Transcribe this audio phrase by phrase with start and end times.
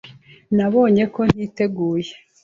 [0.57, 2.13] Nabonye ko ntiteguye.